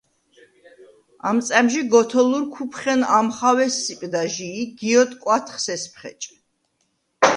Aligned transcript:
ამ 1.29 1.37
წა̈მჟი 1.45 1.81
გოთოლურ 1.91 2.45
ქუფხენ 2.53 3.01
ამხავ 3.17 3.57
ესსიპდა 3.65 4.23
ჟი 4.33 4.47
ი 4.61 4.63
გიოდ 4.79 5.11
კვათხს 5.21 5.65
ესფხეჭ. 5.75 6.21